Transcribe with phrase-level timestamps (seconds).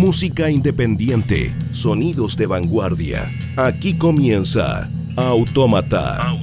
[0.00, 3.30] Música independiente, sonidos de vanguardia.
[3.54, 6.34] Aquí comienza Autómata.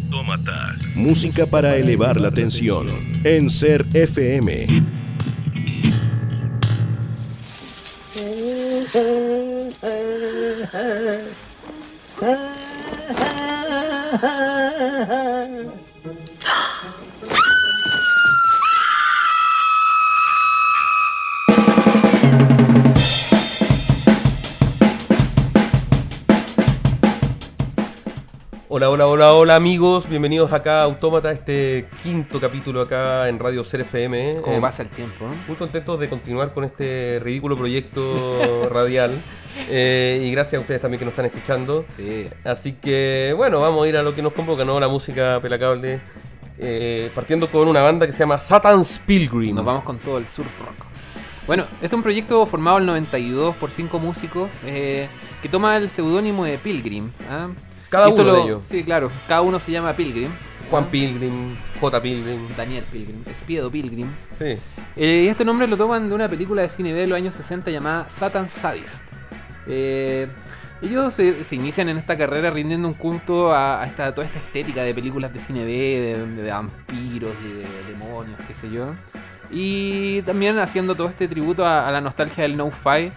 [0.94, 2.88] Música para elevar la tensión.
[3.24, 4.68] En Ser FM.
[28.78, 33.64] Hola, hola, hola, hola amigos, bienvenidos acá a Autómata, este quinto capítulo acá en Radio
[33.64, 34.38] Ser FM.
[34.44, 35.26] ¿Cómo Eh, pasa el tiempo?
[35.26, 35.36] eh?
[35.48, 39.24] Muy contentos de continuar con este ridículo proyecto radial
[39.68, 41.86] eh, y gracias a ustedes también que nos están escuchando.
[41.96, 42.28] Sí.
[42.44, 44.80] Así que bueno, vamos a ir a lo que nos convoca, ¿no?
[44.80, 46.00] La música pelacable.
[46.60, 49.56] eh, partiendo con una banda que se llama Satan's Pilgrim.
[49.56, 50.86] Nos vamos con todo el surf rock.
[51.48, 55.08] Bueno, este es un proyecto formado en el 92 por cinco músicos eh,
[55.42, 57.10] que toma el seudónimo de Pilgrim.
[57.28, 57.48] ¿ah?
[57.90, 58.66] Cada Esto uno de lo- ellos.
[58.68, 59.10] Sí, claro.
[59.28, 60.30] Cada uno se llama Pilgrim.
[60.70, 60.86] Juan.
[60.88, 62.02] Pilgrim, J.
[62.02, 62.40] Pilgrim.
[62.58, 63.24] Daniel Pilgrim.
[63.32, 64.08] Espiedo Pilgrim.
[64.38, 64.58] Sí.
[64.98, 67.72] Eh, y este nombre lo toman de una película de cine de los años 60
[67.72, 69.04] llamada Satan Sadist.
[69.68, 70.28] Eh,
[70.82, 74.40] ellos se, se inician en esta carrera rindiendo un culto a, a esta, toda esta
[74.40, 78.88] estética de películas de cine B, de, de vampiros y de demonios, qué sé yo.
[79.50, 83.12] Y también haciendo todo este tributo a, a la nostalgia del No-Fi.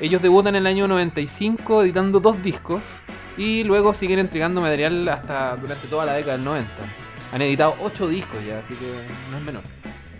[0.00, 2.82] Ellos debutan en el año 95 editando dos discos
[3.36, 6.70] y luego siguen entregando material hasta durante toda la década del 90.
[7.32, 8.86] Han editado ocho discos ya, así que
[9.30, 9.62] no es menor.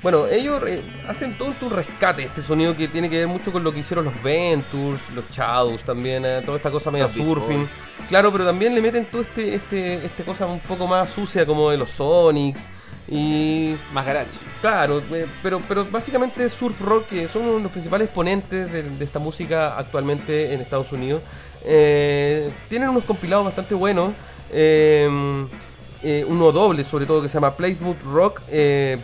[0.02, 3.64] Bueno, ellos eh, hacen todo un rescate, este sonido que tiene que ver mucho con
[3.64, 7.66] lo que hicieron los Ventures, los Shadows también, eh, toda esta cosa media surfing.
[8.08, 11.70] Claro, pero también le meten todo este, este, este cosa un poco más sucia como
[11.70, 12.68] de los Sonics.
[13.08, 14.30] Y Más garage.
[14.60, 18.82] claro, eh, pero, pero básicamente surf rock, que son uno de los principales exponentes de,
[18.82, 21.22] de esta música actualmente en Estados Unidos.
[21.64, 24.12] Eh, tienen unos compilados bastante buenos.
[24.50, 25.46] eh,
[26.02, 28.42] eh, uno doble sobre todo que se llama Plymouth Rock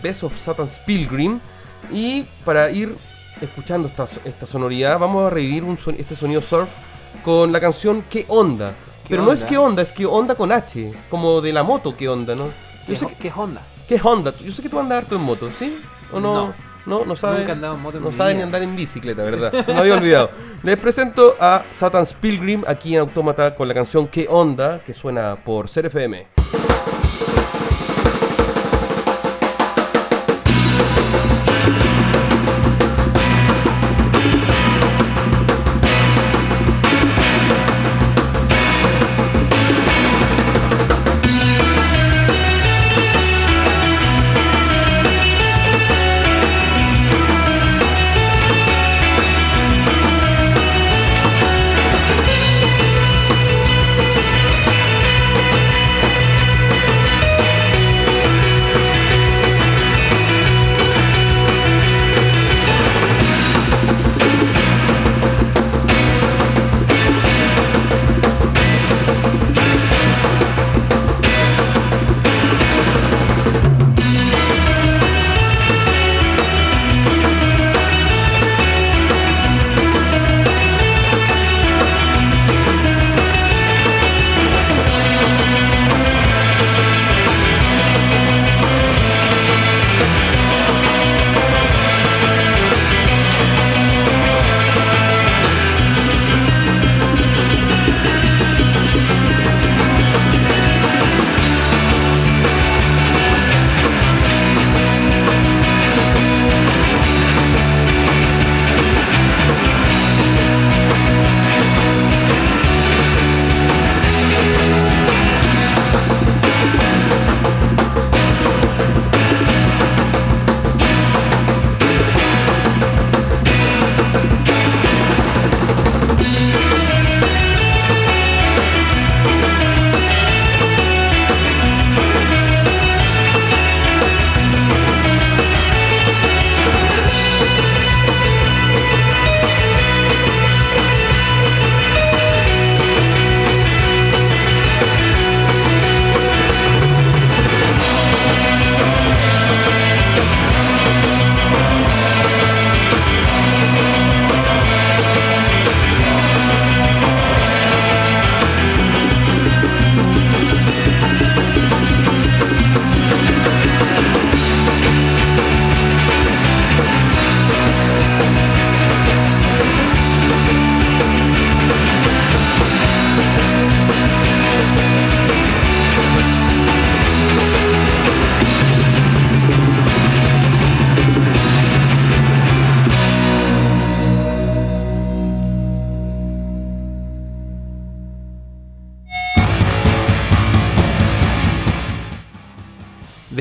[0.03, 1.41] Best of Satan's Pilgrim
[1.91, 2.95] y para ir
[3.41, 6.75] escuchando esta, esta sonoridad vamos a revivir un son- este sonido surf
[7.25, 8.75] con la canción ¿Qué onda?
[9.03, 9.49] ¿Qué Pero no es onda?
[9.49, 9.83] ¿Qué onda?
[9.83, 10.93] Es ¿Qué onda con H?
[11.11, 12.34] Como de la moto ¿Qué onda?
[12.37, 12.47] ¿no?
[12.47, 12.53] Yo
[12.87, 13.63] ¿Qué, sé que, qué Honda?
[13.89, 14.33] ¿Qué Honda?
[14.39, 15.77] Yo sé que tú andas harto en moto, ¿sí?
[16.13, 16.34] ¿O no?
[16.34, 16.55] No.
[16.87, 17.44] No, no sabe.
[17.44, 19.53] Nunca en moto No sabe ni andar en bicicleta, ¿verdad?
[19.66, 20.31] Se me había olvidado.
[20.62, 24.81] Les presento a Satan's Pilgrim aquí en Autómata con la canción ¿Qué onda?
[24.84, 25.87] que suena por Ser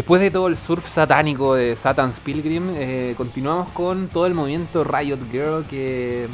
[0.01, 4.83] Después de todo el surf satánico de Satan's Pilgrim, eh, continuamos con todo el movimiento
[4.83, 6.27] Riot Girl que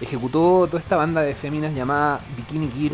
[0.00, 2.92] ejecutó toda esta banda de féminas llamada Bikini Kill,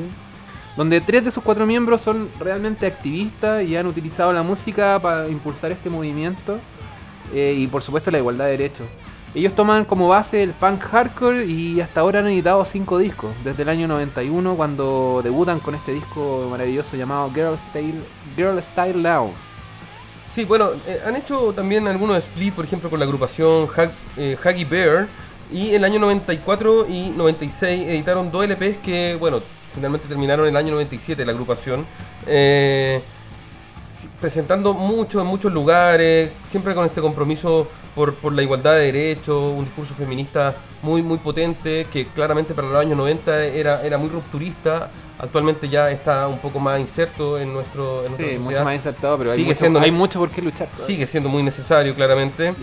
[0.76, 5.30] donde tres de sus cuatro miembros son realmente activistas y han utilizado la música para
[5.30, 6.60] impulsar este movimiento
[7.32, 8.86] eh, y por supuesto la igualdad de derechos.
[9.34, 13.62] Ellos toman como base el punk hardcore y hasta ahora han editado cinco discos, desde
[13.62, 18.02] el año 91 cuando debutan con este disco maravilloso llamado Girl Style,
[18.36, 19.32] Girl Style Now.
[20.38, 24.36] Sí, bueno, eh, han hecho también algunos split, por ejemplo, con la agrupación Hag, eh,
[24.40, 25.08] Huggy Bear.
[25.50, 29.40] Y en el año 94 y 96 editaron dos LPs que, bueno,
[29.74, 31.84] finalmente terminaron en el año 97 la agrupación.
[32.24, 33.00] Eh,
[34.20, 39.52] presentando mucho en muchos lugares, siempre con este compromiso por, por la igualdad de derechos,
[39.56, 44.08] un discurso feminista muy muy potente que claramente para los años 90 era, era muy
[44.08, 49.18] rupturista, actualmente ya está un poco más inserto en nuestro en Sí, mucho más insertado,
[49.18, 50.68] pero hay, Sigue mucho, siendo hay mucho por qué luchar.
[50.86, 52.54] Sigue siendo muy necesario, claramente.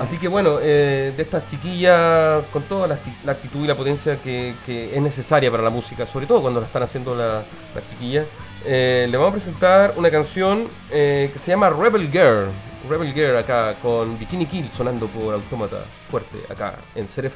[0.00, 3.74] Así que bueno, eh, de estas chiquillas, con toda la, acti- la actitud y la
[3.74, 7.42] potencia que, que es necesaria para la música, sobre todo cuando la están haciendo la-
[7.74, 8.24] las chiquillas,
[8.64, 12.48] eh, le vamos a presentar una canción eh, que se llama Rebel Girl.
[12.88, 17.30] Rebel Girl acá con Bikini Kill sonando por Autómata fuerte acá en Ser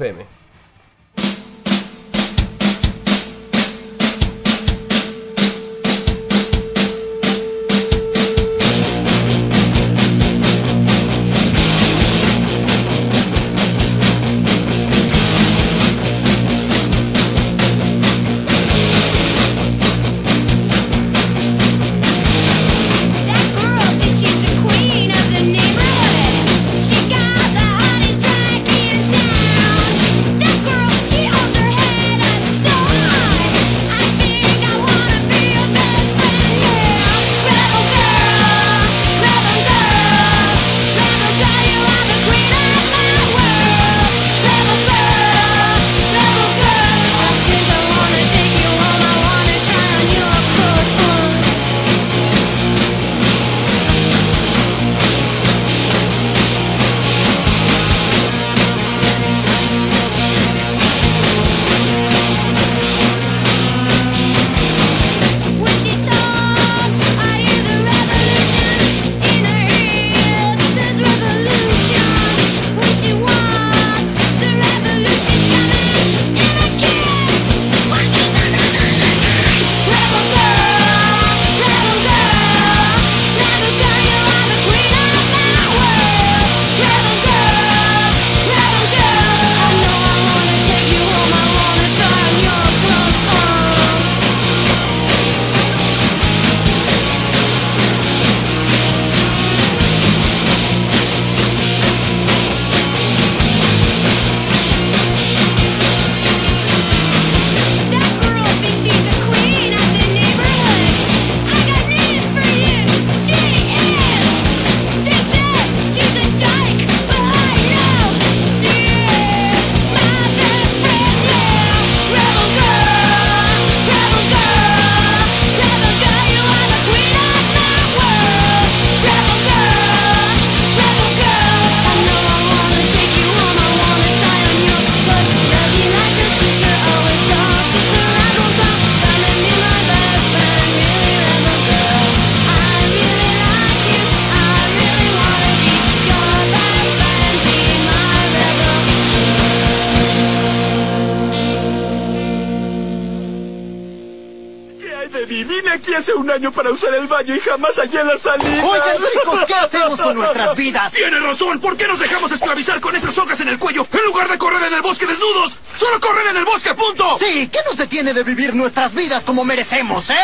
[156.04, 158.62] hace un año para usar el baño y jamás hallé la salida.
[158.62, 160.92] Oigan, chicos, ¿qué hacemos con nuestras vidas?
[160.92, 161.58] Tiene razón.
[161.60, 164.64] ¿Por qué nos dejamos esclavizar con esas sogas en el cuello en lugar de correr
[164.64, 165.56] en el bosque desnudos?
[165.74, 167.16] ¡Solo correr en el bosque, punto!
[167.18, 170.16] Sí, ¿qué nos detiene de vivir nuestras vidas como merecemos, eh?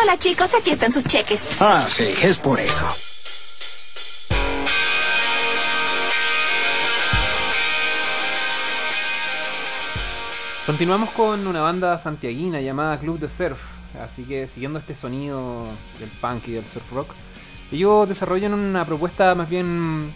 [0.00, 1.50] Hola chicos, aquí están sus cheques.
[1.60, 2.88] Ah, sí, es por eso.
[10.64, 13.75] Continuamos con una banda santiaguina llamada Club de Surf.
[14.04, 15.64] Así que siguiendo este sonido
[15.98, 17.14] del punk y del surf rock,
[17.72, 20.12] ellos desarrollan una propuesta más bien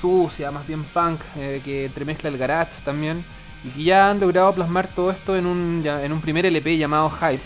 [0.00, 3.24] sucia, más bien punk, eh, que entremezcla el garage también.
[3.62, 7.10] Y que ya han logrado plasmar todo esto en un, en un primer LP llamado
[7.10, 7.42] Hype.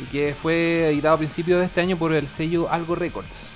[0.00, 3.50] Y que fue editado a principios de este año por el sello Algo Records.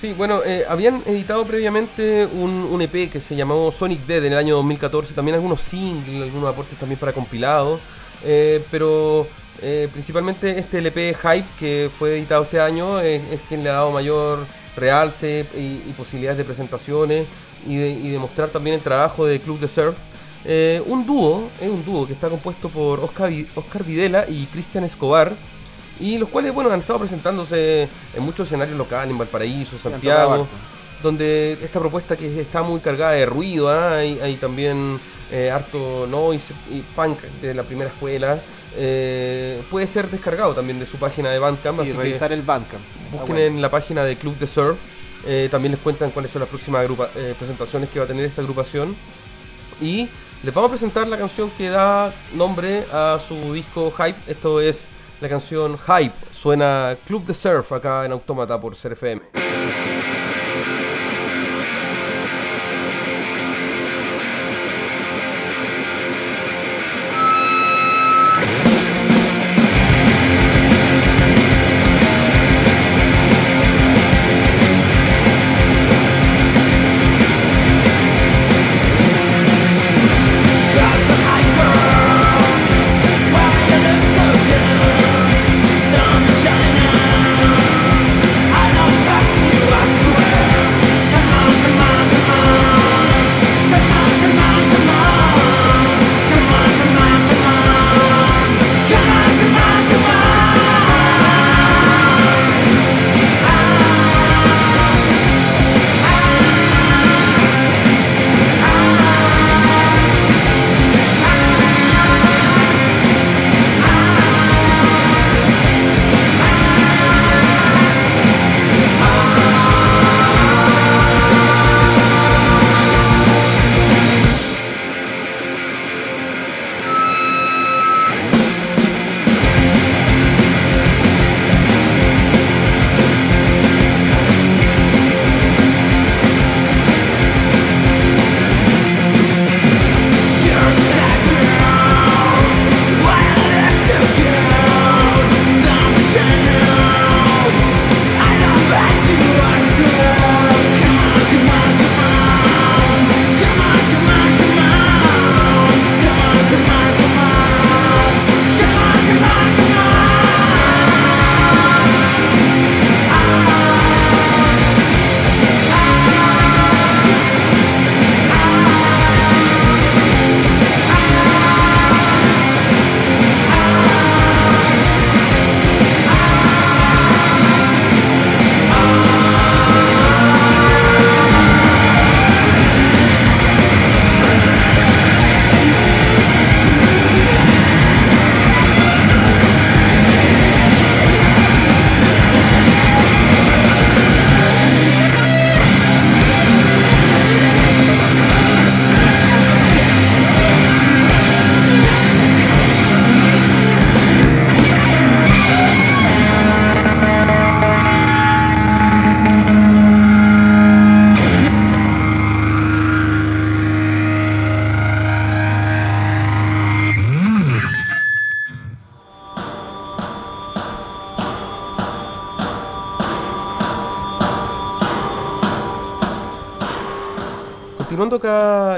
[0.00, 4.32] Sí, bueno, eh, habían editado previamente un, un EP que se llamó Sonic Dead en
[4.32, 7.80] el año 2014, también algunos singles, algunos aportes también para compilados,
[8.22, 9.26] eh, pero
[9.62, 13.74] eh, principalmente este LP Hype que fue editado este año es, es quien le ha
[13.74, 14.46] dado mayor
[14.76, 17.26] realce y, y posibilidades de presentaciones
[17.66, 19.96] y de, y de mostrar también el trabajo de Club de Surf.
[20.44, 24.84] Eh, un dúo, es un dúo que está compuesto por Oscar, Oscar Videla y Cristian
[24.84, 25.32] Escobar.
[26.00, 30.46] Y los cuales, bueno, han estado presentándose en muchos escenarios locales, en Valparaíso, Santiago,
[31.02, 33.98] donde esta propuesta que está muy cargada de ruido, ¿ah?
[33.98, 34.98] hay, hay también
[35.30, 38.42] eh, harto noise y punk de la primera escuela,
[38.76, 42.42] eh, puede ser descargado también de su página de Bandcamp, Sí, así que revisar el
[42.42, 42.82] Bandcamp.
[43.10, 43.40] busquen Ah, bueno.
[43.40, 44.78] en la página de Club de Surf,
[45.26, 46.84] eh, también les cuentan cuáles son las próximas
[47.16, 48.94] eh, presentaciones que va a tener esta agrupación.
[49.80, 50.08] Y
[50.42, 54.18] les vamos a presentar la canción que da nombre a su disco Hype.
[54.30, 54.88] Esto es
[55.20, 56.14] la canción Hype.
[56.32, 58.94] Suena Club de Surf acá en Autómata por Ser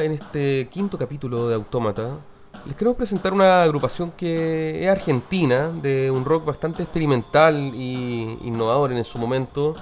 [0.07, 2.17] en este quinto capítulo de Autómata,
[2.65, 8.93] les queremos presentar una agrupación que es argentina, de un rock bastante experimental y innovador
[8.93, 9.75] en su momento,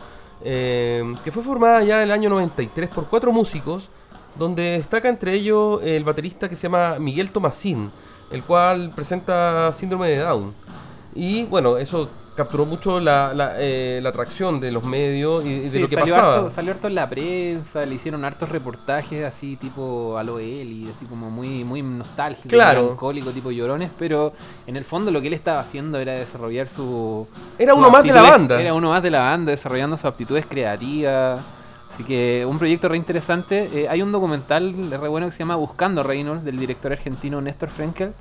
[0.43, 3.91] eh, que fue formada ya en el año 93 por cuatro músicos,
[4.35, 7.93] donde destaca entre ellos el baterista que se llama Miguel Tomasín,
[8.31, 10.55] el cual presenta síndrome de Down.
[11.15, 15.59] Y bueno, eso capturó mucho la, la, eh, la atracción de los medios y, y
[15.61, 16.35] de Sí, lo que salió pasaba.
[16.37, 20.91] Harto, salió harto en la prensa, le hicieron hartos reportajes así tipo a lo y
[20.95, 22.83] así como muy, muy nostálgico, Claro.
[22.83, 24.33] melancólico, tipo llorones, pero
[24.67, 27.27] en el fondo lo que él estaba haciendo era desarrollar su...
[27.59, 28.61] Era uno más de la banda.
[28.61, 31.41] Era uno más de la banda, desarrollando sus aptitudes creativas.
[31.91, 33.71] Así que un proyecto re interesante.
[33.73, 37.69] Eh, hay un documental re bueno que se llama Buscando Reynolds, del director argentino Néstor
[37.71, 38.13] Frenkel.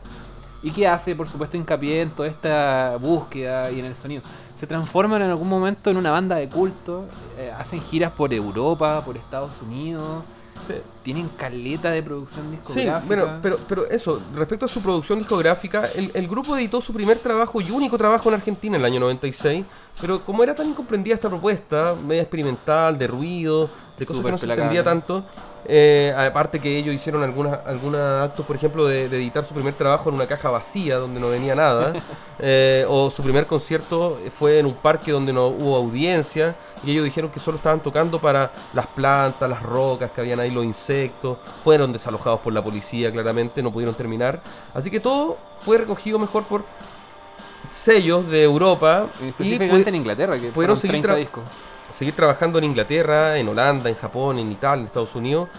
[0.64, 4.24] Y que hace, por supuesto, hincapié en toda esta búsqueda y en el sonido.
[4.56, 7.06] Se transforman en algún momento en una banda de culto.
[7.38, 10.24] eh, hacen giras por Europa, por Estados Unidos.
[10.66, 10.76] Sí.
[11.02, 13.06] Tienen caleta de producción Sí, discográfica.
[13.08, 17.18] bueno, pero, pero eso, respecto a su producción discográfica, el, el grupo editó su primer
[17.20, 19.66] trabajo y único trabajo en Argentina en el año 96,
[20.00, 24.38] pero como era tan incomprendida esta propuesta, media experimental, de ruido, de cosas que no
[24.38, 25.26] se entendía tanto,
[25.66, 29.74] eh, aparte que ellos hicieron algunos algunos actos, por ejemplo, de, de editar su primer
[29.76, 31.94] trabajo en una caja vacía donde no venía nada,
[32.40, 37.06] eh, o su primer concierto fue en un parque donde no hubo audiencia, y ellos
[37.06, 41.38] dijeron que solo estaban tocando para las plantas, las rocas que habían ahí, los insectos,
[41.64, 44.42] fueron desalojados por la policía, claramente, no pudieron terminar.
[44.74, 46.64] Así que todo fue recogido mejor por
[47.70, 49.08] sellos de Europa
[49.40, 51.44] y en Inglaterra, que pudieron fueron seguir 30 tra- discos.
[51.94, 55.50] Seguir trabajando en Inglaterra, en Holanda, en Japón, en Italia, en Estados Unidos.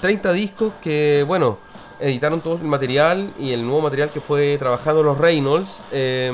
[0.00, 1.58] 30 discos que, bueno,
[1.98, 6.32] editaron todo el material y el nuevo material que fue trabajando los Reynolds eh,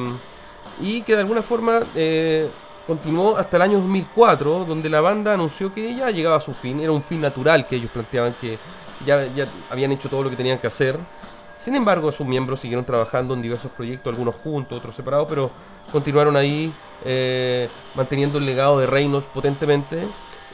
[0.81, 2.51] y que de alguna forma eh,
[2.87, 6.81] continuó hasta el año 2004, donde la banda anunció que ya llegaba a su fin,
[6.81, 8.59] era un fin natural que ellos planteaban que
[9.05, 10.99] ya, ya habían hecho todo lo que tenían que hacer.
[11.57, 15.51] Sin embargo, sus miembros siguieron trabajando en diversos proyectos, algunos juntos, otros separados, pero
[15.91, 20.07] continuaron ahí eh, manteniendo el legado de Reynolds potentemente.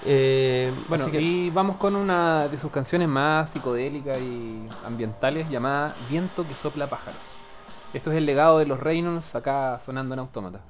[0.05, 5.95] Eh, Bueno, que- y vamos con una de sus canciones más psicodélicas y ambientales llamada
[6.09, 7.37] Viento que sopla pájaros.
[7.93, 10.61] Esto es el legado de los Reynolds acá sonando en Autómata.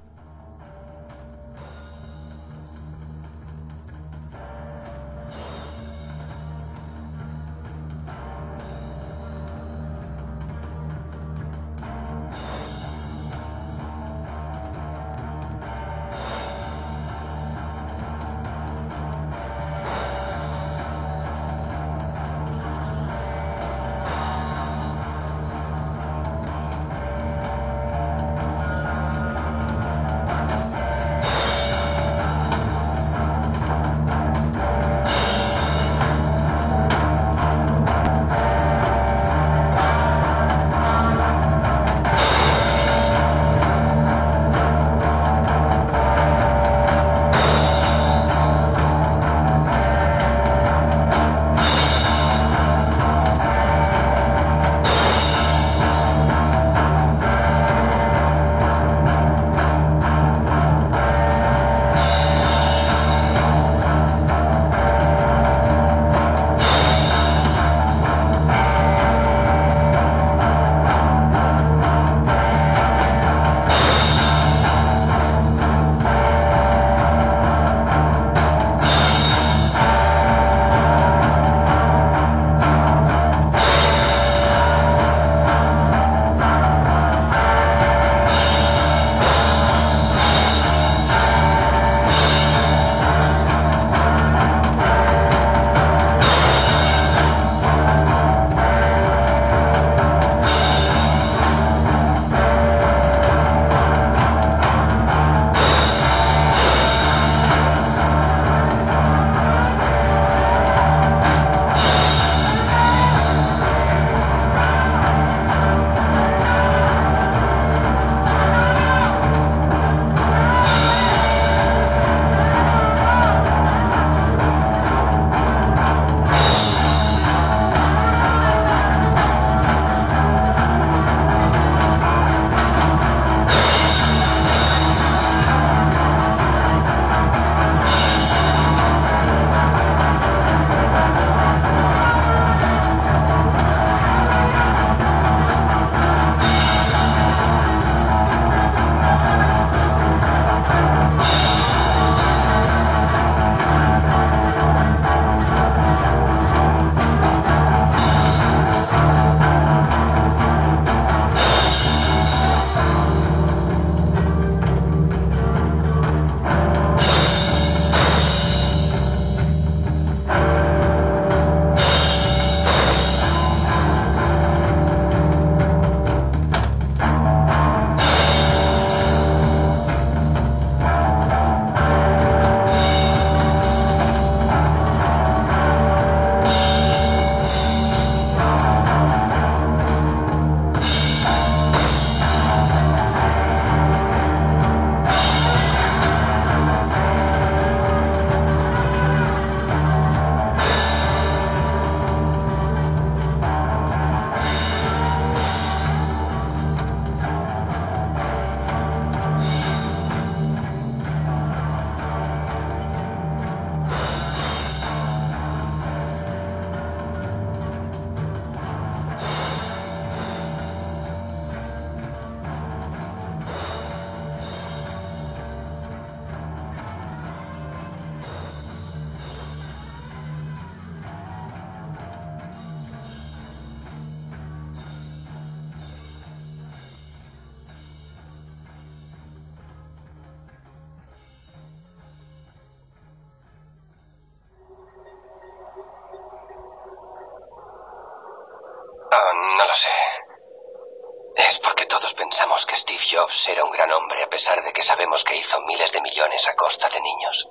[253.22, 256.48] Jobs era un gran hombre a pesar de que sabemos que hizo miles de millones
[256.48, 257.48] a costa de niños.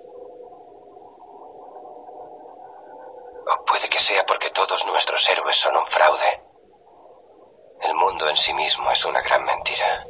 [3.47, 6.41] O puede que sea porque todos nuestros héroes son un fraude.
[7.79, 10.05] El mundo en sí mismo es una gran mentira.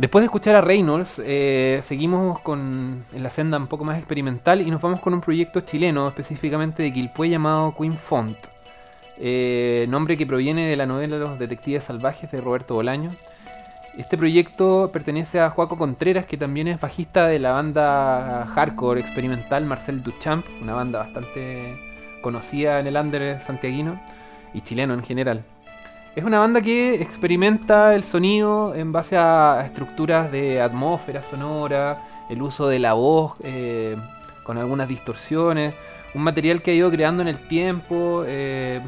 [0.00, 4.70] Después de escuchar a Reynolds, eh, seguimos con, la senda un poco más experimental y
[4.70, 8.38] nos vamos con un proyecto chileno, específicamente de Quilpué llamado Queen Font.
[9.18, 13.10] Eh, nombre que proviene de la novela Los Detectives Salvajes de Roberto Bolaño.
[13.94, 19.66] Este proyecto pertenece a Joaco Contreras, que también es bajista de la banda hardcore experimental
[19.66, 21.78] Marcel Duchamp, una banda bastante
[22.22, 24.00] conocida en el under santiaguino
[24.54, 25.44] y chileno en general.
[26.16, 32.42] Es una banda que experimenta el sonido en base a estructuras de atmósfera sonora, el
[32.42, 33.96] uso de la voz eh,
[34.42, 35.74] con algunas distorsiones,
[36.14, 38.80] un material que ha ido creando en el tiempo, eh,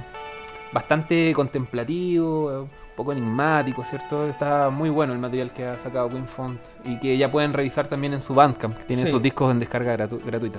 [0.72, 4.26] bastante contemplativo, un poco enigmático, ¿cierto?
[4.26, 7.86] Está muy bueno el material que ha sacado Queen Font y que ya pueden revisar
[7.86, 9.12] también en su Bandcamp, que tiene Sí.
[9.12, 10.58] sus discos en descarga gratu- gratuita.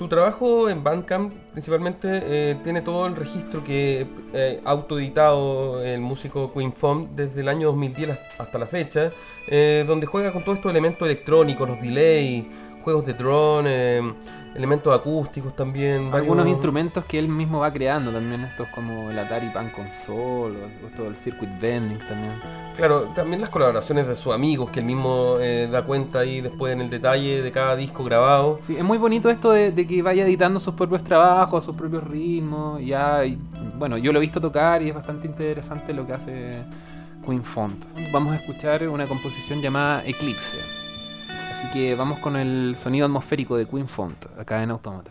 [0.00, 6.00] Su trabajo en Bandcamp principalmente eh, tiene todo el registro que eh, ha autoeditado el
[6.00, 9.12] músico Queen Fom desde el año 2010 hasta la fecha,
[9.46, 12.46] eh, donde juega con todos estos elementos electrónicos, los delays,
[12.82, 14.14] juegos de drone, eh,
[14.54, 16.10] elementos acústicos también.
[16.12, 20.56] Algunos varios- instrumentos que él mismo va creando también, estos como el Atari Pan Console,
[20.82, 22.32] o esto del Circuit Bending también.
[22.76, 26.72] Claro, también las colaboraciones de sus amigos, que él mismo eh, da cuenta ahí después
[26.72, 28.58] en el detalle de cada disco grabado.
[28.62, 32.02] Sí, es muy bonito esto de, de que vaya editando sus propios trabajos, sus propios
[32.04, 32.80] ritmos.
[32.84, 33.38] Ya, y,
[33.78, 36.62] bueno, yo lo he visto tocar y es bastante interesante lo que hace
[37.24, 37.84] Queen Font.
[38.12, 40.58] Vamos a escuchar una composición llamada Eclipse.
[41.60, 45.10] Así que vamos con el sonido atmosférico de Queen Font, acá en Automata.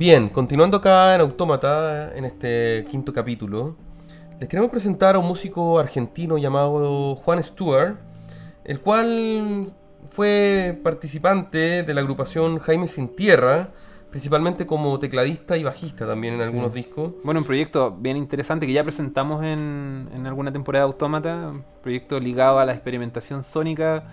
[0.00, 3.76] Bien, continuando acá en Autómata, en este quinto capítulo,
[4.40, 7.96] les queremos presentar a un músico argentino llamado Juan Stewart,
[8.64, 9.74] el cual
[10.08, 13.72] fue participante de la agrupación Jaime Sin Tierra,
[14.10, 16.46] principalmente como tecladista y bajista también en Sí.
[16.46, 17.12] algunos discos.
[17.22, 21.62] Bueno, un proyecto bien interesante que ya presentamos en, en alguna temporada de Autómata, un
[21.82, 24.04] proyecto ligado a la experimentación sónica,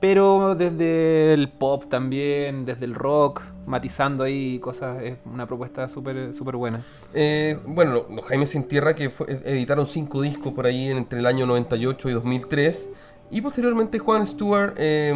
[0.00, 6.32] pero desde el pop también, desde el rock, matizando ahí cosas, es una propuesta súper
[6.34, 6.80] súper buena.
[7.14, 11.18] Eh, bueno, lo- los Jaime Sin Tierra que fue- editaron cinco discos por ahí entre
[11.20, 12.88] el año 98 y 2003.
[13.30, 15.14] Y posteriormente Juan Stewart eh,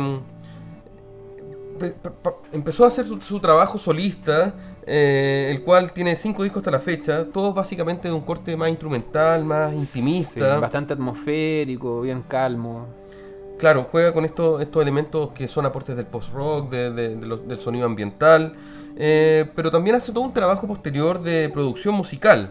[2.52, 4.54] empezó a hacer su, su trabajo solista,
[4.86, 8.68] eh, el cual tiene cinco discos hasta la fecha, todos básicamente de un corte más
[8.68, 10.60] instrumental, más Sí, intimista.
[10.60, 12.86] bastante atmosférico, bien calmo.
[13.58, 18.54] Claro, juega con estos, estos elementos que son aportes del post-rock, del sonido ambiental,
[18.96, 22.50] eh, pero también hace todo un trabajo posterior de producción musical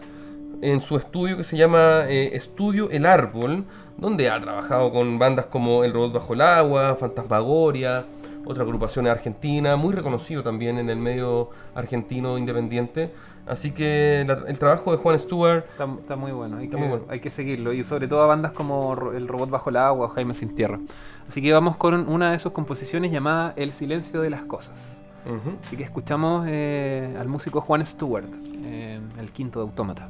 [0.62, 3.66] en su estudio que se llama eh, Estudio El Árbol,
[3.98, 8.06] donde ha trabajado con bandas como El Robot Bajo el Agua, Fantasmagoria,
[8.46, 13.14] otra agrupación argentina, muy reconocido también en el medio argentino independiente.
[13.46, 16.82] Así que la- el trabajo de Juan Stewart Está, está muy bueno hay, Está que,
[16.82, 17.06] muy bueno.
[17.10, 17.74] hay que seguirlo.
[17.74, 20.80] Y sobre todo a bandas como El Robot Bajo el Agua o Jaime Sin Tierra.
[21.28, 24.98] Así que vamos con una de sus composiciones llamada El Silencio de las Cosas.
[25.26, 25.56] Ujú.
[25.66, 28.28] Así que escuchamos eh, al músico Juan Stewart,
[28.66, 30.08] eh, el quinto de Autómata.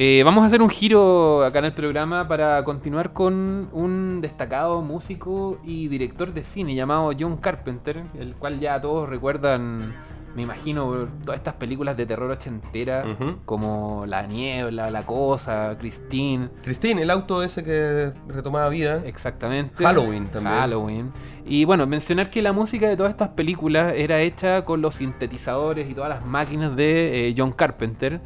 [0.00, 4.80] Eh, vamos a hacer un giro acá en el programa para continuar con un destacado
[4.80, 9.92] músico y director de cine llamado John Carpenter, el cual ya todos recuerdan,
[10.36, 13.38] me imagino, por todas estas películas de terror ochentera, Ujú.
[13.44, 16.48] como La Niebla, La Cosa, Christine.
[16.62, 19.02] Christine, el auto ese que retomaba vida.
[19.04, 19.82] Exactamente.
[19.82, 20.54] Halloween también.
[20.54, 21.10] Halloween.
[21.44, 25.90] Y bueno, mencionar que la música de todas estas películas era hecha con los sintetizadores
[25.90, 28.20] y todas las máquinas de eh, John Carpenter.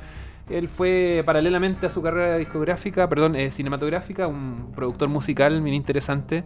[0.50, 6.44] Él fue, paralelamente a su carrera discográfica, perdón, eh, cinematográfica, un productor musical bien interesante.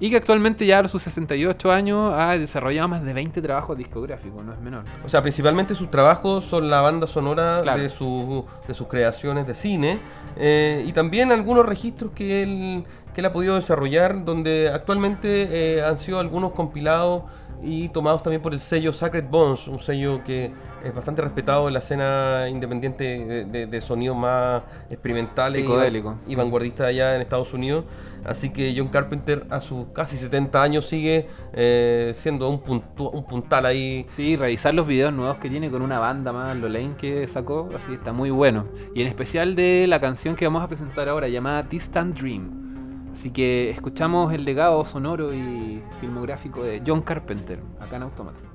[0.00, 4.44] Y que actualmente ya a sus 68 años ha desarrollado más de 20 trabajos discográficos,
[4.44, 4.82] no es menor.
[5.04, 7.80] O sea, principalmente sus trabajos son la banda sonora Claro.
[7.80, 10.00] de, su- de sus creaciones de cine
[10.36, 12.84] eh, y también algunos registros que él,
[13.14, 17.22] que él ha podido desarrollar donde actualmente eh, han sido algunos compilados
[17.62, 20.50] y tomados también por el sello Sacred Bones, un sello que
[20.84, 25.66] es bastante respetado en la escena independiente de, de- de sonido más experimentales y-
[26.26, 27.84] y, vanguardista allá en Estados Unidos.
[28.24, 33.24] Así que John Carpenter a sus casi 70 años sigue eh, siendo un, puntu- un
[33.24, 37.26] puntal ahí Sí, revisar los videos nuevos que tiene con una banda más, Lolaine, que
[37.28, 38.66] sacó, así está muy bueno.
[38.94, 42.64] Y en especial de la canción que vamos a presentar ahora, llamada Distant Dream.
[43.14, 48.53] Así que escuchamos el legado sonoro y filmográfico de John Carpenter, acá en Automata.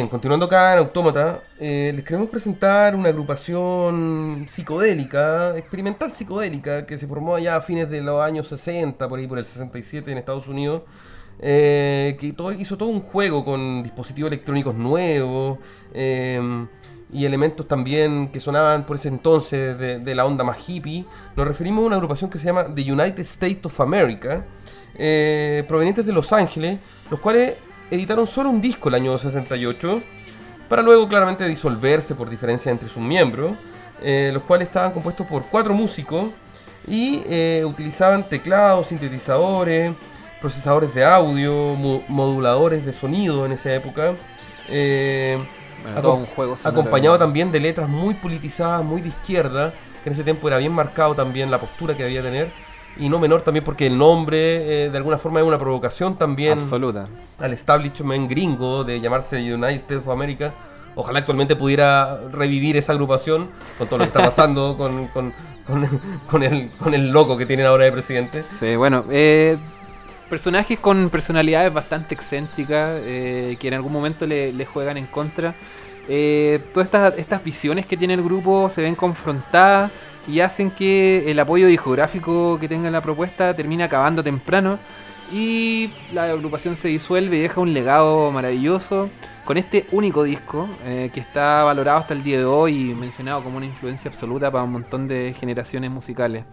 [0.00, 6.96] Bien, continuando acá en Autómata, eh, les queremos presentar una agrupación psicodélica, experimental psicodélica, que
[6.96, 10.16] se formó allá a fines de los años 60, por ahí por el 67 en
[10.16, 10.84] Estados Unidos,
[11.38, 15.58] eh, que hizo todo un juego con dispositivos electrónicos nuevos
[15.92, 16.40] eh,
[17.12, 21.04] y elementos también que sonaban por ese entonces de, de la onda más hippie.
[21.36, 24.46] Nos referimos a una agrupación que se llama The United States of America,
[25.68, 26.78] provenientes de Los Ángeles,
[27.10, 27.56] los cuales
[27.90, 30.02] editaron solo un disco el año 68,
[30.68, 33.56] para luego claramente disolverse por diferencias entre sus miembros,
[34.02, 36.26] eh, los cuales estaban compuestos por cuatro músicos
[36.86, 39.92] y eh, utilizaban teclados, sintetizadores,
[40.40, 44.12] procesadores de audio, mo- moduladores de sonido en esa época.
[44.68, 45.38] eh,
[45.82, 49.72] Bueno, un juego acompañado también de letras muy politizadas, muy de izquierda,
[50.02, 52.50] que en ese tiempo era bien marcado también la postura que debía tener.
[53.00, 56.58] Y no menor también porque el nombre eh, de alguna forma es una provocación también
[56.58, 57.08] Absoluta.
[57.38, 60.52] al establishment gringo de llamarse United States of America.
[60.94, 63.48] Ojalá actualmente pudiera revivir esa agrupación
[63.78, 65.32] con todo lo que está pasando con, con,
[65.66, 68.44] con- con el, con el loco que tienen ahora de presidente.
[68.58, 69.56] Sí, bueno, eh,
[70.28, 75.54] personajes con personalidades bastante excéntricas eh, que en algún momento le, le juegan en contra.
[76.74, 79.92] Todas estas, estas visiones que tiene el grupo se ven confrontadas
[80.28, 84.78] y hacen que el apoyo discográfico que tenga la propuesta termine acabando temprano
[85.32, 89.08] y la agrupación se disuelve y deja un legado maravilloso
[89.44, 93.42] con este único disco eh, que está valorado hasta el día de hoy y mencionado
[93.42, 96.44] como una influencia absoluta para un montón de generaciones musicales.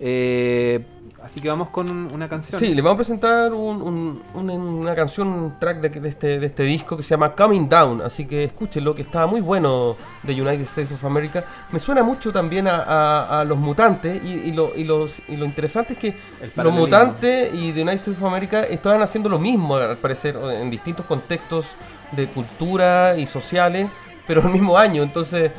[0.00, 0.84] Eh,
[1.24, 2.60] así que vamos con un- una canción.
[2.60, 6.38] Sí, les vamos a presentar un- un- un- una canción, un track de, de este,
[6.38, 8.02] de este disco que se llama Coming Down.
[8.02, 11.44] Así que escúchenlo, que está muy bueno de United States of America.
[11.72, 15.36] Me suena mucho también a, a- a los mutantes y, y lo, y los, y
[15.36, 16.08] lo interesante es que
[16.40, 20.36] El los mutantes y The United States of America estaban haciendo lo mismo, al parecer,
[20.36, 21.66] en distintos contextos
[22.12, 23.88] de cultura y sociales,
[24.26, 25.02] pero al mismo año.
[25.02, 25.50] Entonces,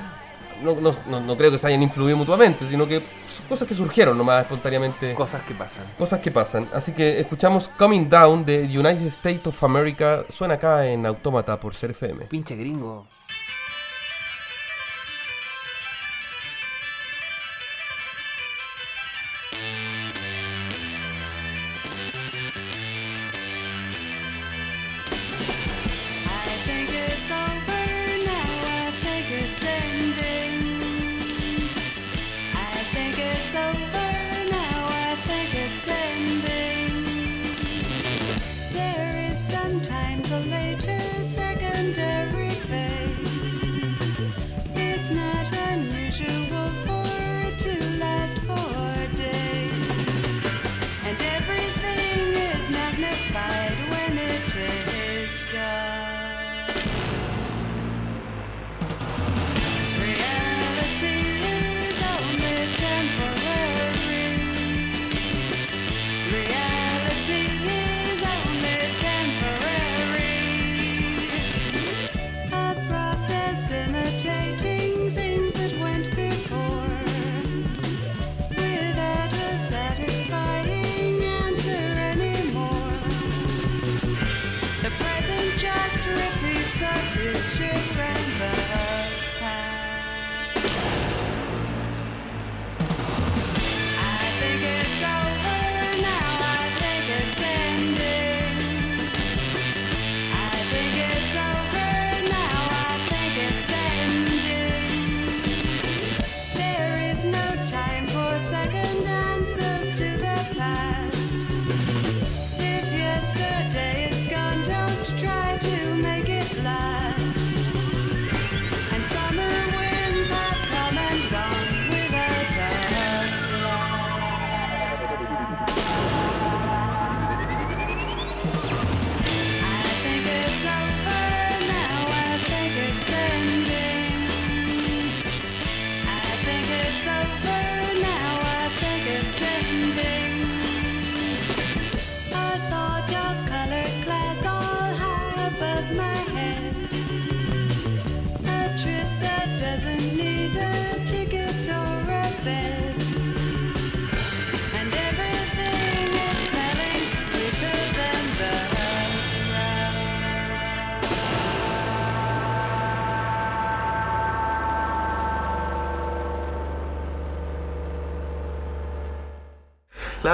[0.64, 3.02] no, no- no- no creo que se hayan influido mutuamente, sino que
[3.36, 5.14] son cosas que surgieron nomás espontáneamente.
[5.14, 5.84] Cosas que pasan.
[5.98, 6.68] Cosas que pasan.
[6.74, 10.26] Así que escuchamos Coming Down de United States of America.
[10.30, 12.26] Suena acá en Autómata por ser FM.
[12.26, 13.08] Pinche gringo.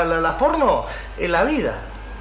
[0.06, 0.86] La, la, porno
[1.18, 1.76] en la vida.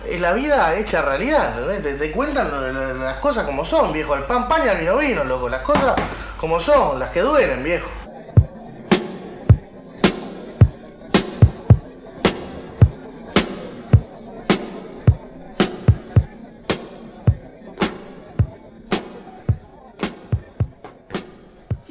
[0.07, 4.15] es la vida hecha realidad, te, cuentan las cosas como son, viejo.
[4.15, 5.49] El pan, pan y el vino, vino, loco.
[5.49, 5.95] Las cosas
[6.37, 7.89] como son, las que duelen, viejo.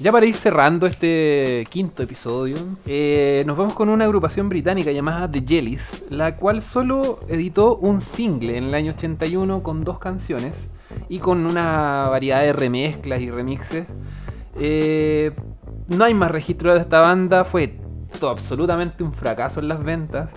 [0.03, 5.31] Ya para ir cerrando este quinto episodio, eh, nos vamos con una agrupación británica llamada
[5.31, 10.67] The Jellies, la cual solo editó un single en el año 81 con dos canciones
[11.07, 13.85] y con una variedad de remezclas y remixes.
[14.59, 15.31] Eh,
[15.87, 17.79] no hay más registro de esta banda, fue
[18.19, 20.31] todo absolutamente un fracaso en las ventas.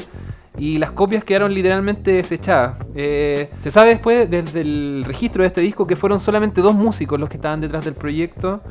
[0.56, 2.85] Y las copias quedaron literalmente desechadas.
[2.98, 7.20] Eh, se sabe después, desde el registro de este disco, que fueron solamente dos músicos
[7.20, 8.62] los que estaban detrás del proyecto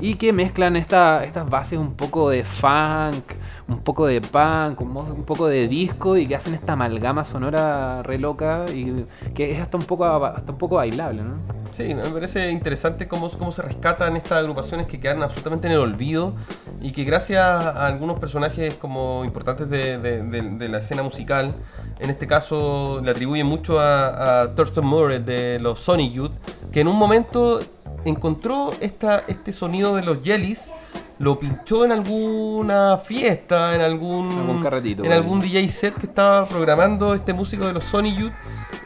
[0.00, 3.32] y que mezclan esta- estas bases un poco de funk,
[3.68, 8.18] un poco de punk, un, poco de disco y que hacen esta amalgama sonora re
[8.18, 9.04] loca y
[9.34, 11.34] que es hasta un poco, hasta un poco bailable, ¿no?
[11.72, 15.80] Sí, me parece interesante cómo, cómo se rescatan estas agrupaciones que quedan absolutamente en el
[15.80, 16.32] olvido
[16.80, 21.54] y que gracias a algunos personajes como importantes de, de- de- de la escena musical,
[21.98, 26.32] en este caso le atribuyen mucho a, a Thurston Moore de los Sony Youth,
[26.72, 27.60] que en un momento
[28.04, 30.72] encontró esta, este sonido de los Jellies,
[31.18, 36.44] lo pinchó en alguna fiesta, en algún, Algún carretito, en algún DJ set que estaba
[36.44, 38.32] programando este músico de los Sony Youth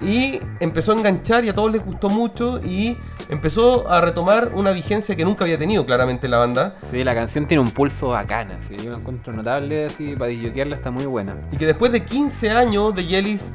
[0.00, 2.96] y empezó a enganchar y a todos les gustó mucho y
[3.28, 7.46] empezó a retomar una vigencia que nunca había tenido claramente la banda Sí, la canción
[7.46, 11.36] tiene un pulso bacana, así, yo la encuentro notable, así, para disjoquearla está muy buena.
[11.52, 13.52] y que después de 15 años de Jellies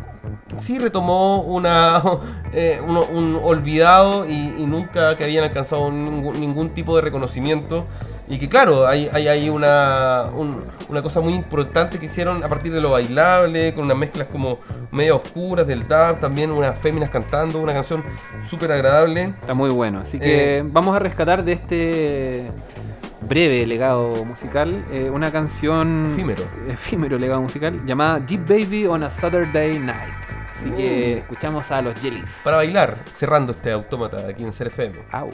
[0.59, 2.01] sí retomó una
[2.53, 7.85] eh, uno- un olvidado y, y nunca que habían alcanzado ningún, ningún tipo de reconocimiento
[8.27, 12.47] y que claro hay, hay, hay una, un- una cosa muy importante que hicieron a
[12.47, 14.59] partir de lo bailable con unas mezclas como
[14.91, 18.03] medio oscuras del dub también unas féminas cantando una canción
[18.49, 22.51] súper agradable Está muy bueno, así que Eh, vamos a rescatar de este
[23.21, 26.43] breve legado musical eh, una canción Efímero.
[26.69, 30.13] efímero legado musical llamada Jeep Baby on a Saturday Night.
[30.51, 32.37] Así que escuchamos a los Jellies.
[32.43, 35.29] para bailar cerrando este autómata aquí en CRFM Au.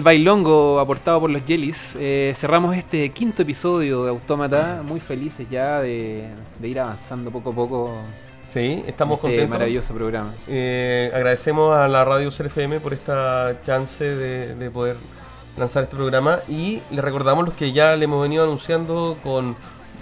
[0.00, 4.82] El bailongo aportado por los Jellies, eh, cerramos este quinto episodio de Autómata.
[4.82, 6.26] Muy felices ya de,
[6.58, 7.92] de ir avanzando poco a poco.
[8.50, 9.50] Sí, estamos este contentos.
[9.50, 10.32] maravilloso programa.
[10.48, 14.96] Eh, agradecemos a la radio CRFM por esta chance de, de poder
[15.58, 19.54] lanzar este programa y le recordamos los que ya le hemos venido anunciando con,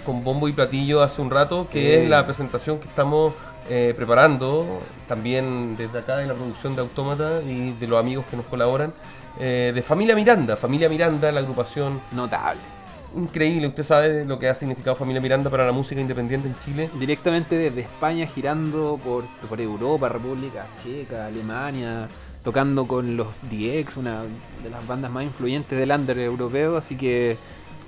[0.05, 1.73] con bombo y platillo hace un rato, Sí.
[1.73, 3.33] que es la presentación que estamos
[3.69, 4.79] eh, preparando,
[5.09, 8.93] también desde acá de la producción de Autómata y de los amigos que nos colaboran,
[9.39, 10.55] eh, de Familia Miranda.
[10.57, 12.61] Familia Miranda, la agrupación Notable.
[13.15, 13.67] increíble.
[13.67, 16.89] Usted sabe lo que ha significado Familia Miranda para la música independiente en Chile.
[16.99, 22.07] Directamente desde España, girando por, por Europa, República Checa, Alemania,
[22.43, 24.23] tocando con los DX, una
[24.63, 26.77] de las bandas más influyentes del under europeo.
[26.77, 27.37] Así que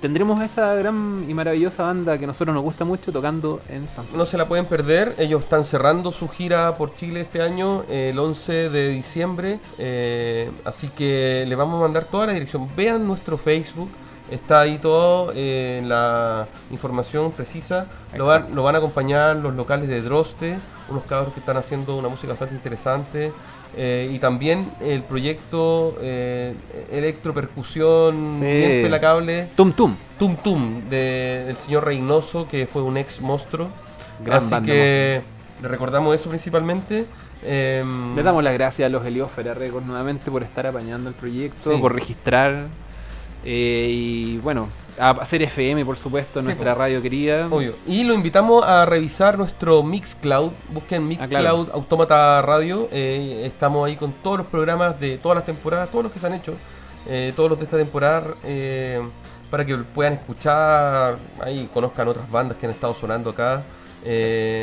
[0.02, 4.04] tendremos esa gran y maravillosa banda que a nosotros nos gusta mucho tocando en San
[4.14, 8.10] No se la pueden perder, ellos están cerrando su gira por Chile este año, eh,
[8.10, 12.68] el 11 de diciembre, eh, así que le vamos a mandar toda la dirección.
[12.76, 13.90] Vean nuestro Facebook,
[14.28, 17.86] está ahí todo, eh, la información precisa.
[18.16, 21.96] Lo van, lo van a acompañar los locales de Droste, unos cabros que están haciendo
[21.96, 23.32] una música bastante interesante.
[23.76, 26.54] Eh, y también el proyecto eh,
[26.90, 28.44] Electropercusión, Sí.
[28.44, 29.48] bien pelacable.
[29.54, 29.96] Tum Tum.
[30.18, 33.68] Tum Tum de- del señor Reynoso, que fue un ex monstruo.
[34.24, 35.22] Gran Así banda, que
[35.62, 37.06] le recordamos eso principalmente.
[37.44, 41.72] Em, Le damos las gracias a los Heliósfera Records nuevamente por estar apañando el proyecto,
[41.74, 41.80] Sí.
[41.80, 42.66] por registrar
[43.44, 44.68] eh, y bueno,
[44.98, 46.80] a hacer FM por supuesto, Sí, nuestra po.
[46.80, 47.46] radio querida.
[47.50, 47.74] Obvio.
[47.86, 50.52] Y lo invitamos a revisar nuestro Mixcloud.
[50.70, 51.66] Busquen Mixcloud Ah, claro.
[51.74, 52.88] Automata Radio.
[52.92, 56.26] Eh, estamos ahí con todos los programas de todas las temporadas, todos los que se
[56.26, 56.54] han hecho,
[57.08, 59.00] eh, todos los de esta temporada, eh,
[59.50, 63.62] para que puedan escuchar, ahí conozcan otras bandas que han estado sonando acá.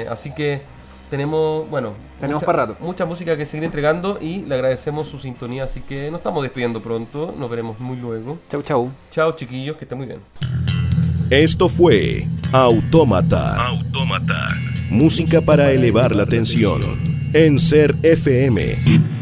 [0.10, 0.62] Así que
[1.10, 2.78] tenemos, bueno, Tenemos mucha- para rato.
[2.86, 5.64] mucha música que seguir entregando y le agradecemos su sintonía.
[5.66, 7.34] Así que nos estamos despidiendo pronto.
[7.38, 8.38] Nos veremos muy luego.
[8.52, 8.92] Chau, chau.
[9.12, 10.20] Chao, chiquillos, que estén muy bien.
[11.30, 13.72] Esto fue Autómata.
[14.90, 16.82] Música para elevar la tensión.
[17.34, 19.19] En Ser FM.